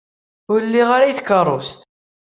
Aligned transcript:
Ur 0.51 0.59
liɣ 0.63 0.89
ara 0.97 1.15
takeṛṛust. 1.17 1.79